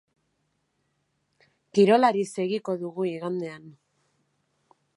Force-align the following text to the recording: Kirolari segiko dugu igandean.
Kirolari 1.77 2.23
segiko 2.37 2.75
dugu 2.85 3.07
igandean. 3.11 3.69